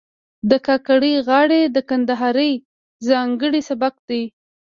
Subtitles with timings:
[0.49, 2.37] د کاکړۍ غاړې د کندهار
[3.07, 4.23] ځانګړی سبک دی.